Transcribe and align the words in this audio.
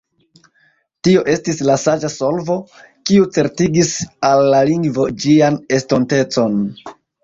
Tio 1.07 1.21
estis 1.33 1.61
la 1.67 1.75
saĝa 1.83 2.11
solvo, 2.15 2.57
kiu 3.11 3.29
certigis 3.39 3.95
al 4.33 4.45
la 4.57 4.67
lingvo 4.75 5.09
ĝian 5.23 5.65
estontecon. 5.81 6.63